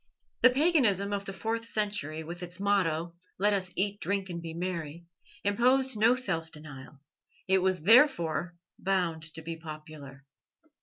[0.41, 4.55] The paganism of the fourth century, with its motto, "Let us eat, drink, and be
[4.55, 5.05] merry,"
[5.43, 6.99] imposed no self denial;
[7.47, 10.25] it was therefore bound to be popular.